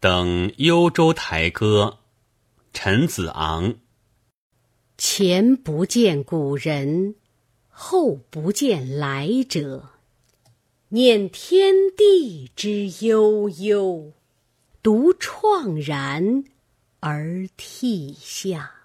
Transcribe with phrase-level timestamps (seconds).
[0.00, 1.98] 等幽州台歌
[2.72, 3.74] 陈子昂。
[4.96, 7.16] 前不见古人
[7.68, 9.90] 后不见来者
[10.88, 14.14] 念天地之悠悠
[14.82, 16.44] 独怆然
[17.00, 18.79] 而涕下。